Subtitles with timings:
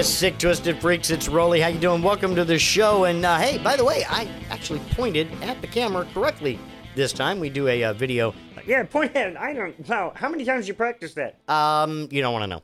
[0.00, 1.10] Yes, sick, twisted freaks.
[1.10, 1.60] It's Roley.
[1.60, 2.00] How you doing?
[2.00, 3.04] Welcome to the show.
[3.04, 6.58] And uh, hey, by the way, I actually pointed at the camera correctly
[6.94, 7.38] this time.
[7.38, 8.32] We do a uh, video.
[8.64, 9.36] Yeah, point at it.
[9.36, 10.10] I don't know.
[10.16, 11.38] How many times you practice that?
[11.50, 12.62] Um, you don't want to know.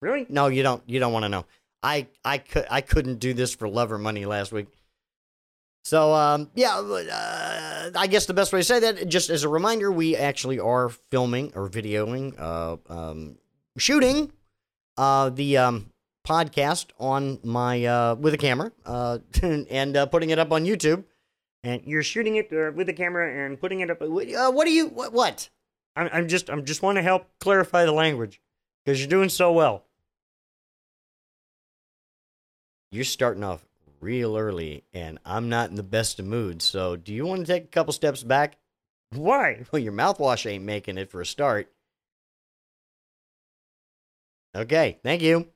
[0.00, 0.24] Really?
[0.30, 0.82] No, you don't.
[0.86, 1.44] You don't want to know.
[1.82, 4.68] I I could I couldn't do this for love or money last week.
[5.84, 9.48] So um, yeah, uh, I guess the best way to say that, just as a
[9.50, 13.36] reminder, we actually are filming or videoing, uh, um,
[13.76, 14.32] shooting
[14.96, 15.90] uh, the um,
[16.26, 21.04] podcast on my uh, with a camera uh, and uh, putting it up on YouTube.
[21.64, 24.02] And you're shooting it uh, with a camera and putting it up.
[24.02, 25.12] Uh, what do you what?
[25.12, 25.48] what?
[25.94, 28.40] I'm, I'm just I'm just want to help clarify the language
[28.84, 29.84] because you're doing so well.
[32.90, 33.64] You're starting off
[34.00, 36.64] real early, and I'm not in the best of moods.
[36.64, 38.58] So, do you want to take a couple steps back?
[39.10, 39.64] Why?
[39.72, 41.72] Well, your mouthwash ain't making it for a start.
[44.54, 45.48] Okay, thank you.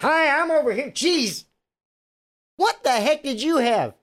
[0.00, 0.90] Hi, I'm over here.
[0.90, 1.44] Jeez,
[2.56, 3.94] what the heck did you have?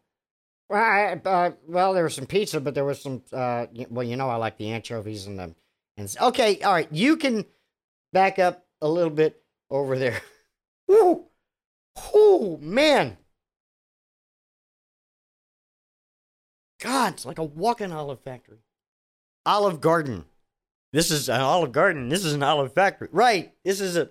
[0.70, 3.22] Well, I, uh, well, there was some pizza, but there was some.
[3.32, 5.56] Uh, well, you know, I like the anchovies and the.
[5.98, 7.46] And okay, all right, you can
[8.12, 10.22] back up a little bit over there.
[10.88, 11.26] Woo!
[12.14, 13.18] Oh, man.
[16.82, 18.60] God, it's like a walking olive factory.
[19.46, 20.26] Olive Garden.
[20.92, 22.10] This is an Olive Garden.
[22.10, 23.10] This is an olive factory.
[23.12, 23.54] Right.
[23.64, 24.10] This is a.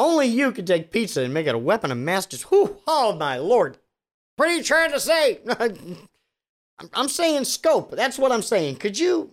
[0.00, 2.78] Only you could take pizza and make it a weapon of mass destruction.
[2.86, 3.76] Oh, my lord.
[4.36, 5.40] What are you trying to say?
[6.94, 7.90] I'm saying scope.
[7.90, 8.76] That's what I'm saying.
[8.76, 9.32] Could you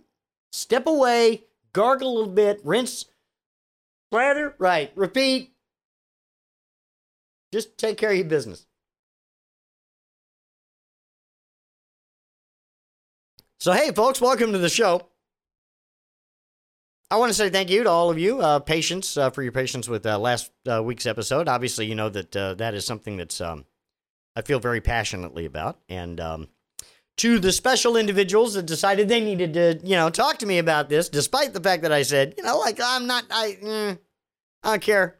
[0.51, 3.05] step away, gargle a little bit, rinse,
[4.11, 4.55] slather?
[4.59, 4.91] Right.
[4.97, 5.53] Repeat.
[7.53, 8.65] Just take care of your business.
[13.61, 15.07] So, hey, folks, welcome to the show.
[17.09, 19.53] I want to say thank you to all of you, uh, patience uh, for your
[19.53, 21.47] patience with uh, last uh, week's episode.
[21.47, 23.65] Obviously, you know that uh, that is something that's um,
[24.35, 26.47] I feel very passionately about, and um,
[27.17, 30.87] to the special individuals that decided they needed to, you know, talk to me about
[30.87, 33.99] this, despite the fact that I said, you know, like I'm not, I, mm,
[34.63, 35.17] I don't care.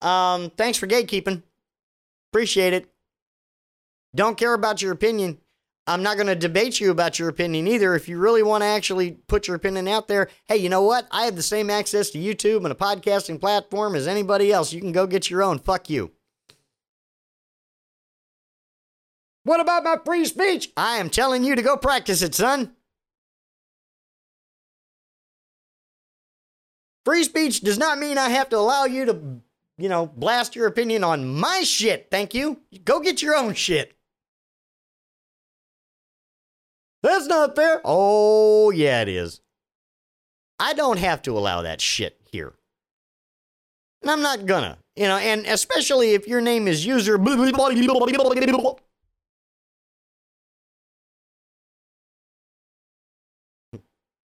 [0.00, 1.42] Um, thanks for gatekeeping.
[2.32, 2.88] Appreciate it.
[4.14, 5.38] Don't care about your opinion.
[5.88, 7.94] I'm not going to debate you about your opinion either.
[7.94, 11.06] If you really want to actually put your opinion out there, hey, you know what?
[11.12, 14.72] I have the same access to YouTube and a podcasting platform as anybody else.
[14.72, 15.60] You can go get your own.
[15.60, 16.10] Fuck you.
[19.44, 20.72] What about my free speech?
[20.76, 22.74] I am telling you to go practice it, son.
[27.04, 29.40] Free speech does not mean I have to allow you to,
[29.78, 32.08] you know, blast your opinion on my shit.
[32.10, 32.60] Thank you.
[32.84, 33.95] Go get your own shit.
[37.06, 37.80] That's not fair.
[37.84, 39.40] Oh, yeah, it is.
[40.58, 42.54] I don't have to allow that shit here.
[44.02, 47.16] And I'm not gonna, you know, and especially if your name is user.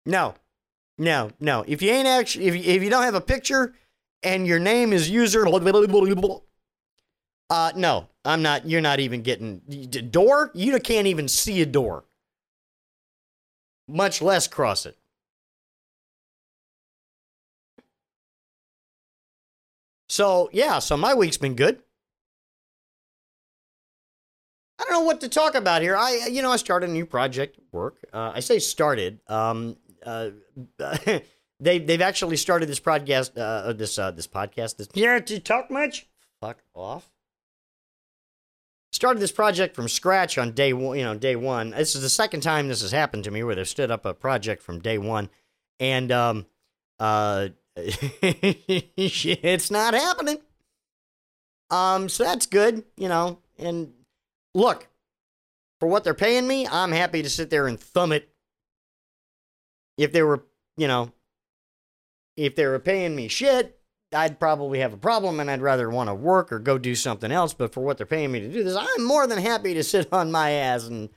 [0.05, 0.35] No,
[0.99, 1.65] no, no.
[1.67, 3.75] If you ain't actually, if you, if you don't have a picture
[4.23, 5.61] and your name is user, uh,
[7.75, 8.69] no, I'm not.
[8.69, 9.61] You're not even getting
[10.11, 10.51] door.
[10.55, 12.05] You can't even see a door,
[13.89, 14.97] much less cross it.
[20.09, 21.83] So yeah, so my week's been good.
[24.79, 25.97] I don't know what to talk about here.
[25.97, 27.97] I, you know, I started a new project work.
[28.13, 29.21] Uh, I say started.
[29.27, 30.31] Um, uh,
[31.61, 33.33] they they've actually started this podcast.
[33.37, 34.77] Uh, this uh, this podcast.
[34.77, 36.07] This yeah, do you talk much?
[36.41, 37.09] Fuck off.
[38.97, 40.97] Started this project from scratch on day one.
[40.97, 41.73] You know, day one.
[41.73, 44.15] This is the second time this has happened to me where they've stood up a
[44.15, 45.29] project from day one,
[45.79, 46.47] and um,
[46.99, 50.39] uh, it's not happening.
[51.69, 53.41] Um, so that's good, you know.
[53.59, 53.93] And
[54.55, 54.89] look,
[55.79, 58.31] for what they're paying me, I'm happy to sit there and thumb it
[59.99, 60.43] if they were,
[60.79, 61.13] you know,
[62.35, 63.76] if they were paying me shit,
[64.17, 67.31] I'd probably have a problem and I'd rather want to work or go do something
[67.31, 67.55] else.
[67.55, 70.13] But for what they're paying me to do this, I'm more than happy to sit
[70.13, 71.11] on my ass and,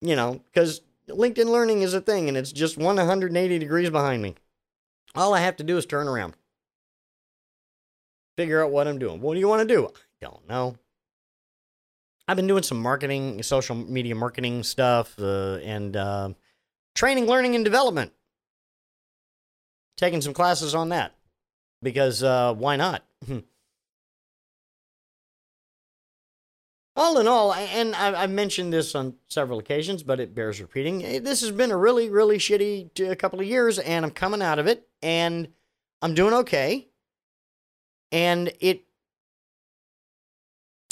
[0.00, 4.34] you know, because LinkedIn Learning is a thing and it's just 180 degrees behind me.
[5.14, 6.34] All I have to do is turn around,
[8.36, 9.20] figure out what I'm doing.
[9.20, 9.86] What do you want to do?
[9.86, 9.90] I
[10.20, 10.76] don't know.
[12.26, 16.28] I've been doing some marketing, social media marketing stuff, uh, and uh,
[16.94, 18.12] training, learning, and development.
[19.96, 21.17] Taking some classes on that
[21.82, 23.04] because uh, why not?
[26.96, 31.04] all in all, and I, I've mentioned this on several occasions, but it bears repeating.
[31.04, 34.58] eh, This has been a really, really shitty couple of years, and I'm coming out
[34.58, 35.48] of it, and
[36.02, 36.88] I'm doing okay.
[38.10, 38.82] And it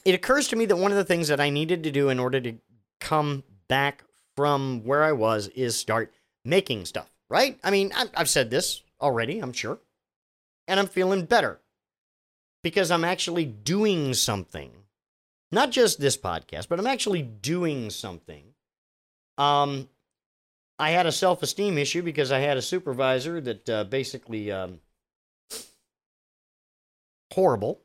[0.05, 2.21] it occurs to me that one of the things that I needed to do in
[2.21, 2.55] order to
[3.01, 4.05] come back
[4.37, 7.11] from where I was is start making stuff.
[7.29, 7.59] Right?
[7.65, 9.81] I mean, I've said this already, I'm sure,
[10.69, 11.61] and I'm feeling better
[12.63, 14.71] because I'm actually doing something
[15.53, 18.45] not just this podcast, but I'm actually doing something.
[19.39, 19.89] Um,
[20.79, 24.81] I had a self esteem issue because I had a supervisor that uh, basically um,
[27.33, 27.81] horrible.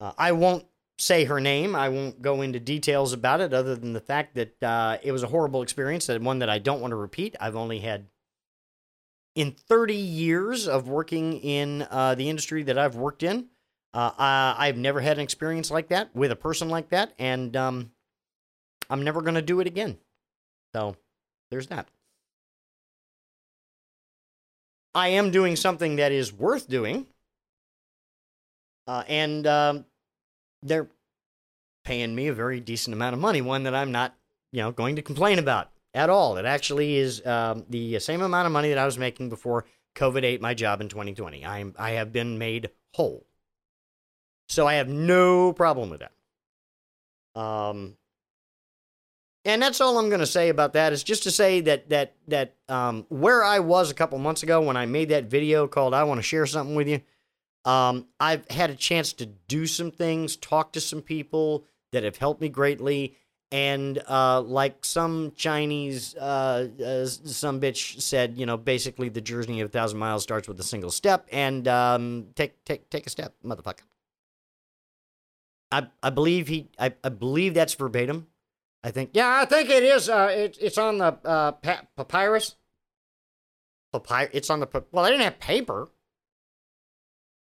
[0.00, 0.64] Uh, I won't
[0.98, 1.76] say her name.
[1.76, 5.22] I won't go into details about it, other than the fact that uh, it was
[5.22, 7.36] a horrible experience and one that I don't want to repeat.
[7.40, 8.06] I've only had
[9.38, 13.46] in 30 years of working in uh, the industry that I've worked in.
[13.94, 17.56] Uh, I, I've never had an experience like that with a person like that, and
[17.56, 17.92] um,
[18.90, 19.96] I'm never going to do it again.
[20.74, 20.96] So
[21.52, 21.86] there's that.
[24.92, 27.06] I am doing something that is worth doing,
[28.88, 29.84] uh, and um,
[30.64, 30.88] they're
[31.84, 34.16] paying me a very decent amount of money, one that I'm not,
[34.50, 36.36] you know, going to complain about at all.
[36.36, 39.64] It actually is um, the same amount of money that I was making before
[39.94, 41.44] COVID ate my job in 2020.
[41.44, 43.26] I'm I have been made whole.
[44.48, 47.40] So I have no problem with that.
[47.40, 47.96] Um,
[49.44, 50.92] and that's all I'm going to say about that.
[50.92, 54.60] Is just to say that that that um, where I was a couple months ago
[54.60, 57.00] when I made that video called "I Want to Share Something with You,"
[57.64, 62.18] um, I've had a chance to do some things, talk to some people that have
[62.18, 63.16] helped me greatly,
[63.50, 69.60] and uh, like some Chinese uh, uh, some bitch said, you know, basically the journey
[69.60, 73.10] of a thousand miles starts with a single step, and um, take take take a
[73.10, 73.82] step, motherfucker.
[75.72, 78.26] I I believe he I, I believe that's verbatim.
[78.84, 80.08] I think Yeah, I think it is.
[80.08, 82.54] Uh, it, it's on the uh, pa- papyrus.
[83.92, 84.30] papyrus.
[84.32, 85.04] It's on the well.
[85.04, 85.88] They didn't have paper.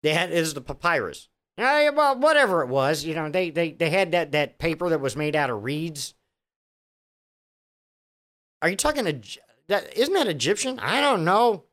[0.03, 1.29] They had is the papyrus.
[1.57, 4.99] Yeah, well, whatever it was, you know, they, they, they had that, that paper that
[4.99, 6.13] was made out of reeds.
[8.61, 9.95] Are you talking Egy- that?
[9.97, 10.79] Isn't that Egyptian?
[10.79, 11.65] I don't know.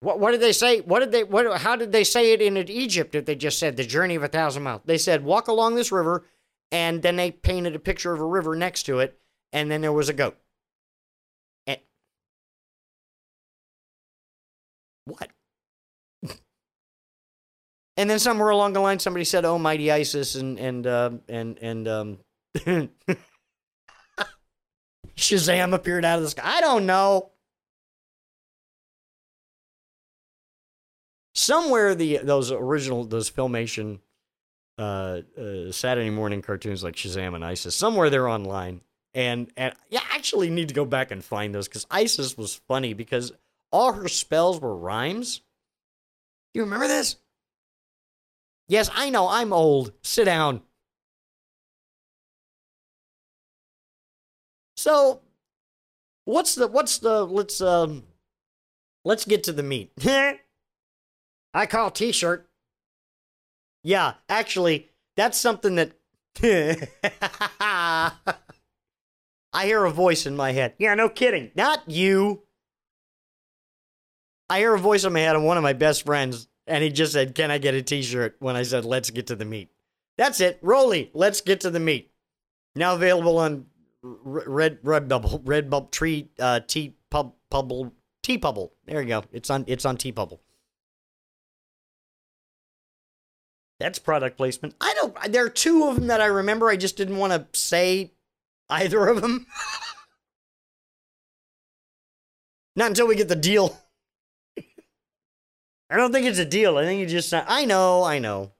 [0.00, 0.80] What what did they say?
[0.80, 3.76] What did they what how did they say it in Egypt if they just said
[3.76, 4.82] the journey of a thousand miles?
[4.84, 6.24] They said walk along this river,
[6.72, 9.18] and then they painted a picture of a river next to it,
[9.52, 10.38] and then there was a goat.
[11.66, 11.80] And
[15.04, 15.30] what?
[17.96, 21.58] And then somewhere along the line, somebody said, "Oh, mighty Isis," and and uh, and
[21.60, 22.18] and um,
[25.16, 26.42] Shazam appeared out of the sky.
[26.44, 27.30] I don't know.
[31.34, 34.00] Somewhere the those original those filmation
[34.78, 37.74] uh, uh, Saturday morning cartoons like Shazam and Isis.
[37.76, 38.80] Somewhere they're online,
[39.14, 42.60] and and yeah, I actually need to go back and find those because Isis was
[42.66, 43.32] funny because
[43.70, 45.42] all her spells were rhymes.
[46.54, 47.16] You remember this?
[48.70, 49.28] Yes, I know.
[49.28, 49.92] I'm old.
[50.02, 50.62] Sit down.
[54.76, 55.22] So,
[56.24, 58.04] what's the what's the let's um
[59.04, 59.90] let's get to the meat.
[61.52, 62.48] I call T-shirt.
[63.82, 65.90] Yeah, actually, that's something that
[69.52, 70.74] I hear a voice in my head.
[70.78, 71.50] Yeah, no kidding.
[71.56, 72.44] Not you.
[74.48, 76.90] I hear a voice in my head of one of my best friends, and he
[76.90, 78.36] just said, Can I get a t shirt?
[78.38, 79.70] when I said, Let's get to the meat.
[80.16, 80.58] That's it.
[80.62, 82.12] Roley, let's get to the meat.
[82.74, 83.66] Now available on
[84.02, 87.34] Red Redbubble, Red Bubble Tree, uh, T Pub.
[87.50, 89.24] There you go.
[89.32, 90.40] It's on it's on T Pubble.
[93.80, 94.74] That's product placement.
[94.80, 95.32] I don't.
[95.32, 96.68] There are two of them that I remember.
[96.68, 98.12] I just didn't want to say
[98.68, 99.46] either of them.
[102.76, 103.76] Not until we get the deal.
[105.90, 106.78] I don't think it's a deal.
[106.78, 107.34] I think you just.
[107.34, 108.04] I know.
[108.04, 108.52] I know.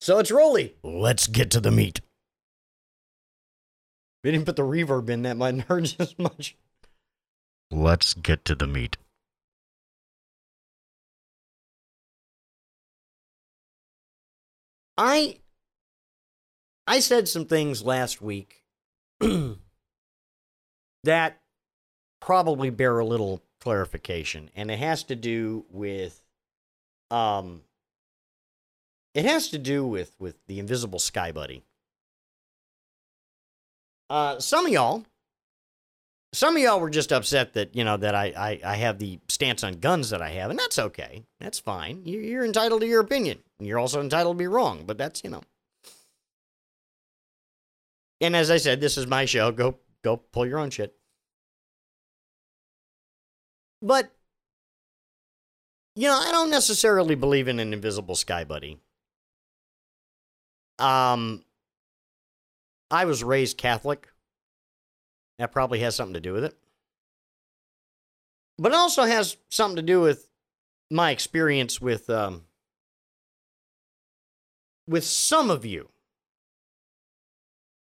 [0.00, 0.76] So it's Roley.
[0.84, 2.00] Let's get to the meat.
[4.22, 5.22] We didn't put the reverb in.
[5.22, 6.56] That might hurt as much.
[7.70, 8.98] Let's get to the meat.
[14.98, 15.40] I
[16.86, 18.64] I said some things last week
[21.04, 21.40] that
[22.26, 26.20] probably bear a little clarification and it has to do with
[27.12, 27.62] um
[29.14, 31.62] it has to do with with the invisible sky buddy.
[34.10, 35.04] Uh some of y'all
[36.32, 39.20] some of y'all were just upset that you know that I, I I have the
[39.28, 41.22] stance on guns that I have, and that's okay.
[41.38, 42.02] That's fine.
[42.04, 43.38] You, you're entitled to your opinion.
[43.60, 45.42] You're also entitled to be wrong, but that's you know.
[48.20, 49.52] And as I said, this is my show.
[49.52, 50.96] Go go pull your own shit.
[53.82, 54.10] But
[55.94, 58.78] you know, I don't necessarily believe in an invisible sky buddy.
[60.78, 61.42] Um,
[62.90, 64.08] I was raised Catholic.
[65.38, 66.54] That probably has something to do with it.
[68.58, 70.28] But it also has something to do with
[70.90, 72.42] my experience with um,
[74.86, 75.88] with some of you.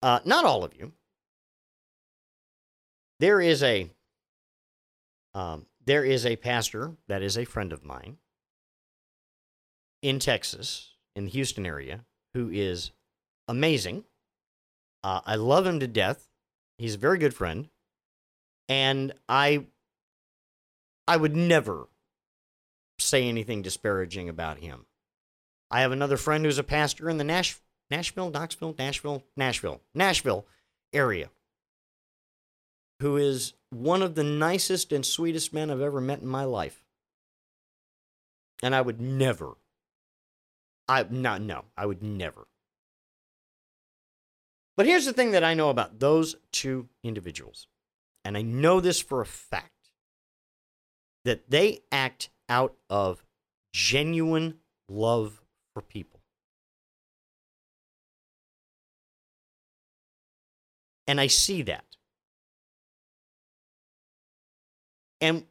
[0.03, 0.93] Uh, not all of you.
[3.19, 3.91] There is a
[5.35, 8.19] um, there is a pastor that is a friend of mine
[10.03, 12.05] in Texas, in the Houston area,
[12.35, 12.93] who is
[13.47, 14.05] amazing.
[15.03, 16.29] Uh, I love him to death.
[16.77, 17.69] He's a very good friend,
[18.69, 19.67] and I
[21.07, 21.89] I would never
[22.99, 24.87] say anything disparaging about him.
[25.71, 27.59] I have another friend who's a pastor in the Nash,
[27.91, 30.47] Nashville, Knoxville, Nashville, Nashville, Nashville
[30.93, 31.31] area,
[33.01, 36.83] who is one of the nicest and sweetest men I've ever met in my life.
[38.63, 39.57] And I would never,
[40.89, 42.49] I not no, I would never
[44.79, 47.67] but here's the thing that I know about those two individuals,
[48.25, 49.91] and I know this for a fact
[51.25, 53.25] that they act out of
[53.73, 54.59] genuine
[54.89, 55.43] love
[55.75, 56.21] for people.
[61.09, 61.88] And I see that.
[65.21, 65.45] And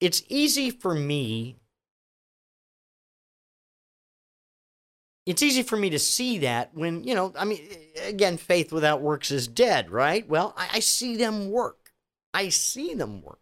[0.00, 1.56] it's easy for me
[5.26, 7.60] it's easy for me to see that when, you know, I mean,
[8.04, 10.28] again, faith without works is dead, right?
[10.28, 11.92] Well, I, I, see them work.
[12.34, 13.38] I see them work.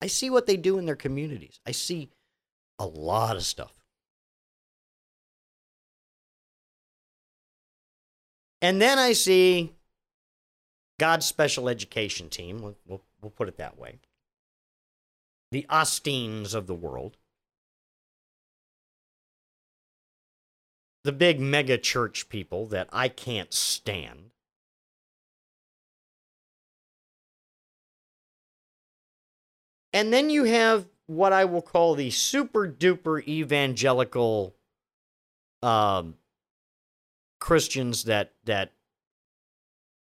[0.00, 1.60] I see what they do in their communities.
[1.66, 2.08] I see
[2.78, 3.72] a lot of stuff.
[8.62, 9.74] And then I see
[10.98, 13.98] God's special education team, we'll, we'll, we'll put it that way,
[15.52, 17.18] the Osteens of the world
[21.04, 24.30] the big mega church people that I can't stand.
[29.92, 34.54] And then you have what I will call the super duper evangelical
[35.62, 36.14] um,
[37.40, 38.72] Christians that that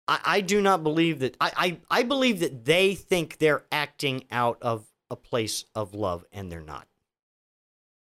[0.06, 1.52] I, I do not believe that I,
[1.90, 6.50] I I believe that they think they're acting out of a place of love and
[6.50, 6.86] they're not.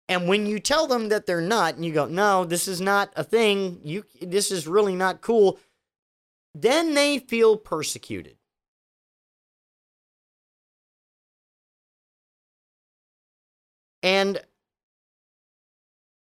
[0.09, 3.13] And when you tell them that they're not, and you go, no, this is not
[3.15, 5.59] a thing, you, this is really not cool,
[6.55, 8.37] then they feel persecuted.
[14.03, 14.41] And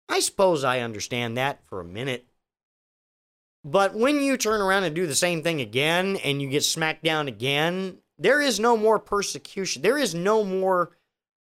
[0.08, 2.26] I suppose I understand that for a minute.
[3.64, 7.04] But when you turn around and do the same thing again and you get smacked
[7.04, 9.80] down again, there is no more persecution.
[9.80, 10.90] There is no more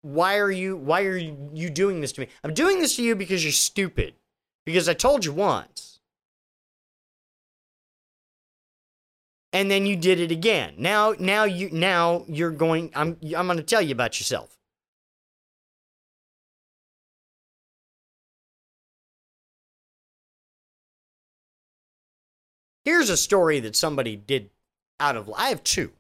[0.02, 2.28] why are you why are you doing this to me?
[2.44, 4.14] I'm doing this to you because you're stupid.
[4.66, 6.00] Because I told you once.
[9.52, 10.76] And then you did it again.
[10.78, 14.56] Now now you now you're going I'm I'm going to tell you about yourself.
[22.86, 24.52] Here's a story that somebody did
[25.00, 25.94] out of I have two.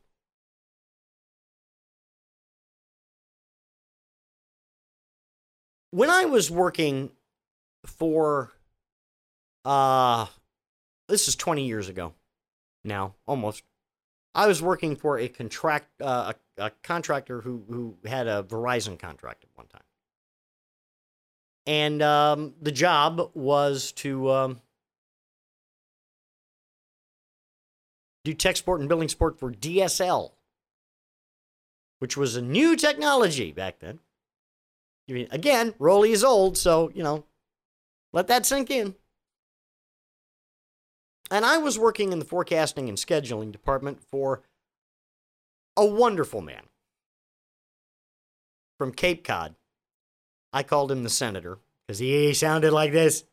[5.92, 7.12] When I was working
[7.86, 8.52] for
[9.66, 10.26] uh
[11.08, 12.14] this is 20 years ago
[12.84, 13.64] now almost
[14.36, 18.98] I was working for a contract uh, a, a contractor who who had a Verizon
[18.98, 19.82] contract at one time.
[21.66, 24.62] And um, the job was to um,
[28.24, 30.32] do tech support and billing support for DSL,
[32.00, 34.00] which was a new technology back then.
[35.10, 37.26] Again, Roley is old, so, you know,
[38.14, 38.96] let that sink in.
[41.32, 44.42] And I was working in the forecasting and scheduling department for
[45.78, 46.64] a wonderful man
[48.78, 49.56] from Cape Cod.
[50.52, 53.24] I called him the senator because he sounded like this.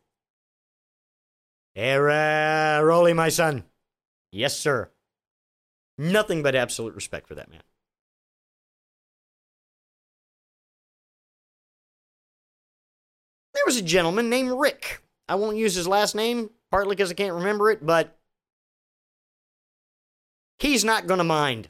[1.73, 3.63] Hey, Roley, my son.
[4.31, 4.91] Yes, sir.
[5.97, 7.61] Nothing but absolute respect for that man.
[13.57, 15.01] there was a gentleman named Rick.
[15.27, 18.15] I won't use his last name, partly because I can't remember it, but
[20.59, 21.69] he's not going to mind.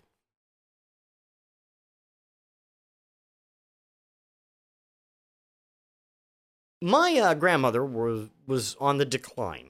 [6.82, 9.70] My uh, grandmother was, was on the decline,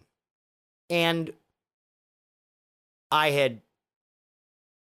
[0.89, 1.31] and
[3.11, 3.61] I had,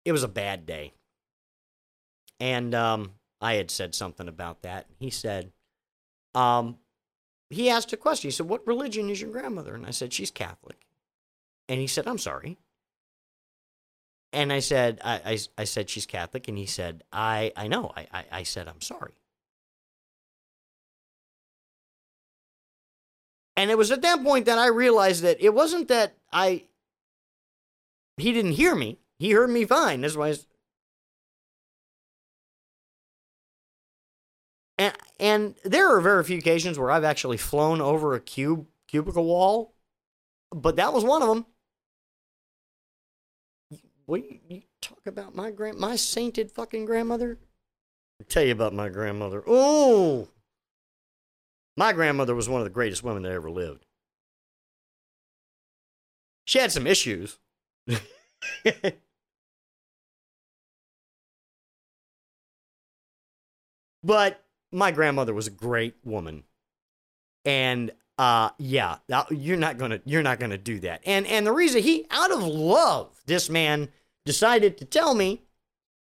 [0.04, 0.92] it was a bad day.
[2.40, 4.86] And um, I had said something about that.
[4.98, 5.52] He said,
[6.34, 6.76] um,
[7.50, 8.28] he asked a question.
[8.28, 10.86] He said, "What religion is your grandmother?" And I said, "She's Catholic."
[11.68, 12.58] And he said, "I'm sorry."
[14.32, 17.92] And I said, I, I, I said she's Catholic, and he said, I, I know.
[17.96, 19.14] I, I, I said, I'm sorry.
[23.56, 26.64] And it was at that point that I realized that it wasn't that I
[28.16, 29.00] he didn't hear me.
[29.18, 30.00] He heard me fine.
[30.00, 30.34] That's why
[35.20, 39.74] and there are very few occasions where I've actually flown over a cube cubicle wall,
[40.50, 41.46] but that was one of them.
[44.06, 47.38] What you, you talk about my grand my sainted fucking grandmother?
[48.18, 49.44] I'll tell you about my grandmother.
[49.46, 50.28] Oh,
[51.76, 53.84] my grandmother was one of the greatest women that ever lived.
[56.46, 57.38] She had some issues.
[64.02, 66.44] but my grandmother was a great woman.
[67.44, 68.96] And uh yeah,
[69.30, 71.00] you're not to you're not to do that.
[71.06, 73.88] And and the reason he out of love this man
[74.24, 75.42] decided to tell me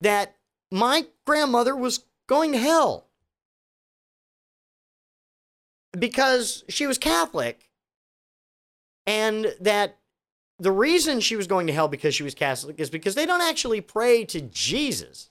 [0.00, 0.37] that
[0.70, 3.08] my grandmother was going to hell
[5.99, 7.70] because she was Catholic
[9.06, 9.99] and that
[10.58, 13.40] the reason she was going to hell because she was Catholic is because they don't
[13.40, 15.30] actually pray to Jesus.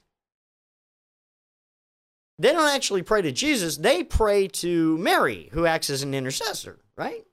[2.40, 6.80] They don't actually pray to Jesus, they pray to Mary, who acts as an intercessor,
[6.98, 7.26] right?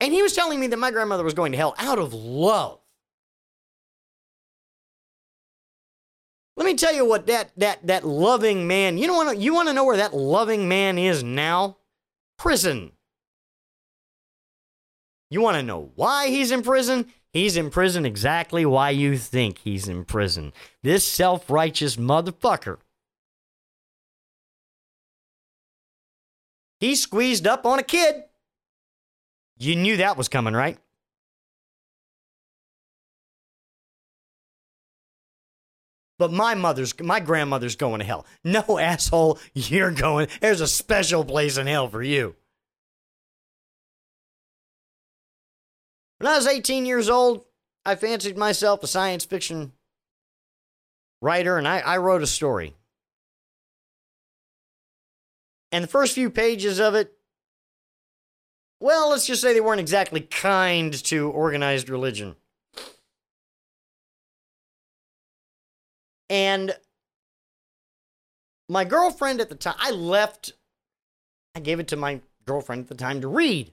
[0.00, 2.80] And he was telling me that my grandmother was going to hell out of love.
[6.56, 9.68] Let me tell you what that that that loving man, you know what you want
[9.68, 11.76] to know where that loving man is now?
[12.38, 12.92] Prison.
[15.28, 17.12] You want to know why he's in prison?
[17.36, 20.54] He's in prison exactly why you think he's in prison.
[20.82, 22.78] This self-righteous motherfucker.
[26.80, 28.24] He squeezed up on a kid.
[29.58, 30.78] You knew that was coming, right?
[36.18, 38.24] But my mother's, my grandmother's going to hell.
[38.44, 40.28] No, asshole, you're going.
[40.40, 42.34] There's a special place in hell for you.
[46.18, 47.44] When I was 18 years old,
[47.84, 49.72] I fancied myself a science fiction
[51.20, 52.74] writer and I, I wrote a story.
[55.72, 57.12] And the first few pages of it,
[58.80, 62.36] well, let's just say they weren't exactly kind to organized religion.
[66.28, 66.74] And
[68.68, 70.52] my girlfriend at the time, I left,
[71.54, 73.72] I gave it to my girlfriend at the time to read.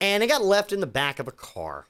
[0.00, 1.86] And it got left in the back of a car.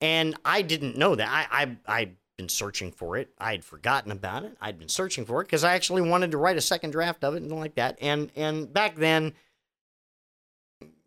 [0.00, 1.28] And I didn't know that.
[1.28, 3.30] I, I, I'd been searching for it.
[3.38, 4.56] I'd forgotten about it.
[4.60, 7.34] I'd been searching for it because I actually wanted to write a second draft of
[7.34, 7.98] it and like that.
[8.00, 9.34] And, and back then,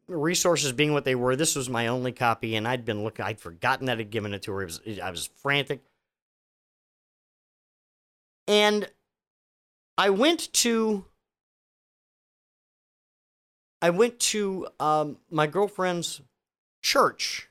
[0.08, 3.26] resources being what they were, this was my only copy, and I'd been looking.
[3.26, 4.62] I'd forgotten that I'd given it to her.
[4.62, 5.82] It was, I was frantic.
[8.48, 8.88] And
[9.98, 11.06] I went to
[13.86, 16.20] I went to um, my girlfriend's
[16.82, 17.50] church,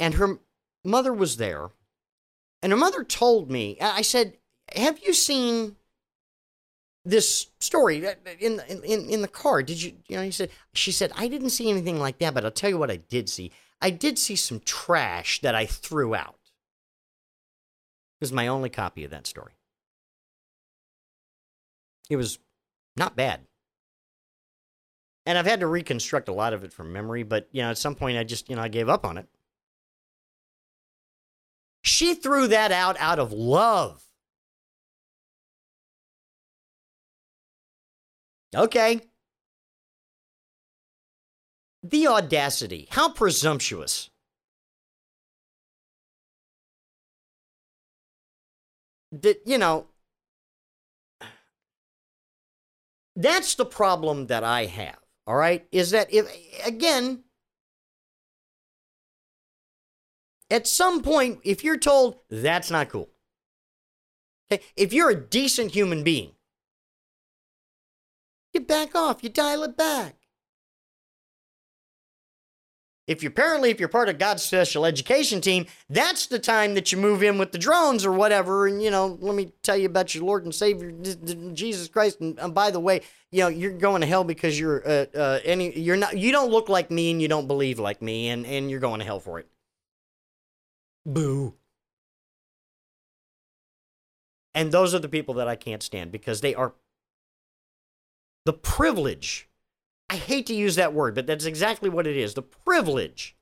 [0.00, 0.40] and her
[0.82, 1.68] mother was there.
[2.64, 4.38] And her mother told me, I said,
[4.74, 5.76] Have you seen
[7.04, 8.04] this story
[8.40, 9.62] in, in, in the car?
[9.62, 12.44] Did you, you know, he said, She said, I didn't see anything like that, but
[12.44, 13.52] I'll tell you what I did see.
[13.80, 16.40] I did see some trash that I threw out.
[18.20, 19.52] It was my only copy of that story.
[22.10, 22.40] It was
[22.96, 23.42] not bad.
[25.26, 27.78] And I've had to reconstruct a lot of it from memory, but you know, at
[27.78, 29.26] some point I just, you know, I gave up on it.
[31.82, 34.04] She threw that out out of love.
[38.54, 39.00] Okay.
[41.82, 42.88] The audacity.
[42.90, 44.10] How presumptuous.
[49.22, 49.86] that you know
[53.14, 55.05] that's the problem that I have.
[55.26, 56.26] All right, is that if
[56.64, 57.24] again
[60.50, 63.08] at some point if you're told that's not cool.
[64.50, 66.32] Okay, if you're a decent human being,
[68.52, 70.15] you back off, you dial it back.
[73.06, 76.90] If you apparently if you're part of God's special education team, that's the time that
[76.90, 78.66] you move in with the drones or whatever.
[78.66, 80.92] And you know, let me tell you about your Lord and Savior
[81.52, 82.20] Jesus Christ.
[82.20, 85.40] And, and by the way, you know you're going to hell because you're uh, uh,
[85.44, 88.46] any you're not you don't look like me and you don't believe like me, and
[88.46, 89.46] and you're going to hell for it.
[91.04, 91.54] Boo.
[94.54, 96.72] And those are the people that I can't stand because they are
[98.46, 99.50] the privilege
[100.08, 103.36] I hate to use that word, but that's exactly what it is the privilege.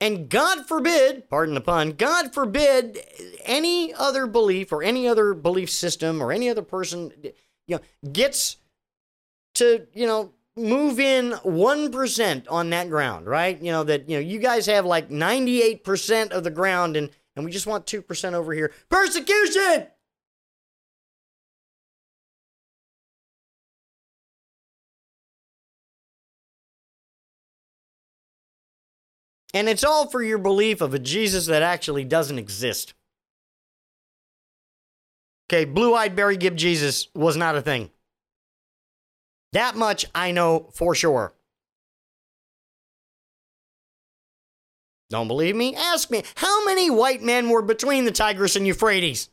[0.00, 2.98] And God forbid, pardon the pun, God forbid
[3.44, 7.12] any other belief or any other belief system or any other person
[7.68, 8.56] you know gets
[9.54, 13.60] to, you know, move in 1% on that ground, right?
[13.62, 17.44] You know that you know you guys have like 98% of the ground and and
[17.44, 18.72] we just want 2% over here.
[18.90, 19.86] Persecution.
[29.54, 32.94] And it's all for your belief of a Jesus that actually doesn't exist.
[35.48, 37.90] Okay, blue eyed Barry Gibb Jesus was not a thing.
[39.52, 41.34] That much I know for sure.
[45.10, 45.76] Don't believe me?
[45.76, 46.22] Ask me.
[46.36, 49.28] How many white men were between the Tigris and Euphrates?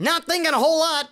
[0.00, 1.08] Not thinking a whole lot.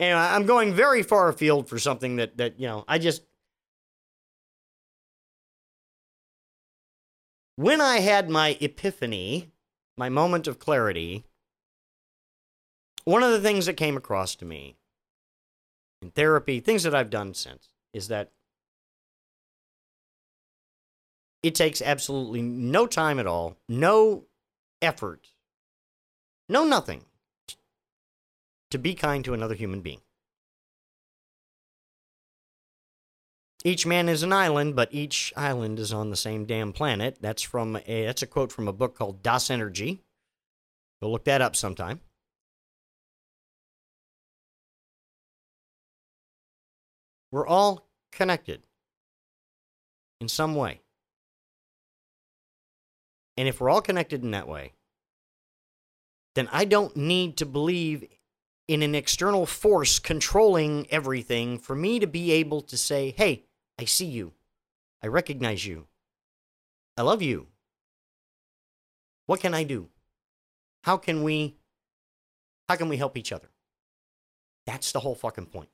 [0.00, 3.22] And I'm going very far afield for something that that you know I just
[7.56, 9.50] when I had my epiphany,
[9.96, 11.24] my moment of clarity,
[13.04, 14.76] one of the things that came across to me
[16.00, 18.30] in therapy, things that I've done since, is that
[21.42, 24.26] it takes absolutely no time at all, no
[24.80, 25.28] effort,
[26.48, 27.04] no nothing
[28.70, 30.00] to be kind to another human being.
[33.64, 37.18] Each man is an island, but each island is on the same damn planet.
[37.20, 39.98] That's from a that's a quote from a book called Das Energi.
[41.02, 42.00] Go look that up sometime.
[47.30, 48.62] We're all connected
[50.20, 50.80] in some way.
[53.36, 54.72] And if we're all connected in that way,
[56.34, 58.04] then I don't need to believe
[58.68, 63.44] in an external force controlling everything for me to be able to say, hey,
[63.78, 64.34] I see you.
[65.02, 65.86] I recognize you.
[66.96, 67.46] I love you.
[69.26, 69.88] What can I do?
[70.82, 71.56] How can we
[72.68, 73.48] how can we help each other?
[74.66, 75.70] That's the whole fucking point.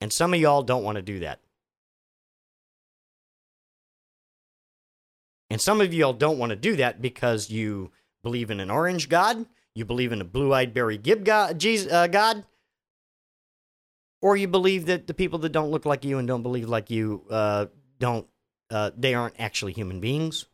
[0.00, 1.38] And some of y'all don't want to do that.
[5.52, 7.90] And some of y'all don't want to do that because you
[8.22, 11.92] believe in an orange God, you believe in a blue eyed Barry Gibb God, Jesus,
[11.92, 12.46] uh, God,
[14.22, 16.90] or you believe that the people that don't look like you and don't believe like
[16.90, 17.66] you uh,
[17.98, 18.26] don't,
[18.70, 20.46] uh, they aren't actually human beings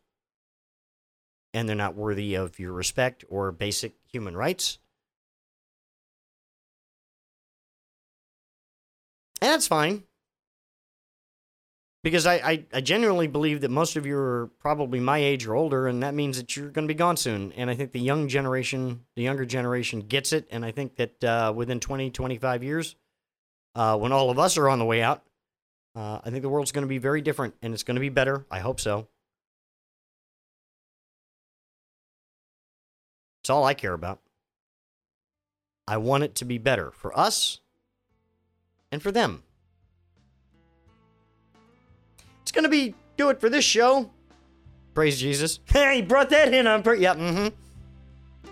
[1.55, 4.81] and they're not worthy of your respect or basic human rights.
[9.41, 10.08] And that's fine
[12.03, 15.55] because I, I, I, genuinely believe that most of you are probably my age or
[15.55, 17.53] older, and that means that you're going to be gone soon.
[17.53, 20.47] And I think the young generation, the younger generation, gets it.
[20.51, 22.95] And I think that uh, within 20, 25 years,
[23.75, 25.25] uh, when all of us are on the way out,
[25.97, 28.09] uh, I think the world's going to be very different, and it's going to be
[28.09, 28.47] better.
[28.51, 29.09] I hope so.
[33.43, 34.21] It's all I care about.
[35.89, 37.61] I want it to be better for us
[38.93, 39.43] and for them.
[42.49, 44.11] It's to be do it for this show.
[44.95, 45.61] Praise Jesus.
[45.67, 46.83] Hey, he brought that in on.
[46.83, 47.49] Per- yeah, mm-hmm.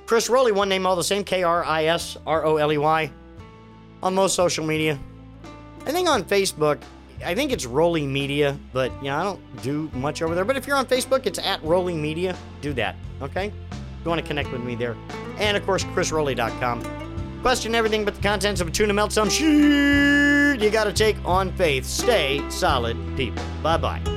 [0.05, 1.25] Kris Roley, one name all the same.
[1.25, 3.11] K R I S R O L E Y.
[4.03, 4.99] On most social media.
[5.87, 6.83] I think on Facebook,
[7.25, 10.45] I think it's Rolling Media, but you know, I don't do much over there.
[10.45, 12.37] But if you're on Facebook, it's at Rolling Media.
[12.61, 13.47] Do that, okay?
[13.47, 14.95] If you want to connect with me there.
[15.39, 17.06] And of course, KrisRoley.com.
[17.47, 21.53] Question everything but the contents of a tuna melt some shit you gotta take on
[21.53, 21.85] faith.
[21.87, 23.45] Stay solid, people.
[23.63, 24.16] Bye bye.